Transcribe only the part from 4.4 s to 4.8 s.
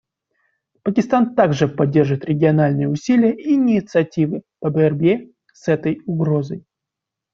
по